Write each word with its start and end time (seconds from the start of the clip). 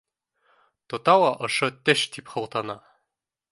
—Тота 0.87 1.15
ла 1.25 1.29
ошо 1.47 1.69
теш 1.89 2.07
тип 2.17 2.35
һылтана! 2.35 2.79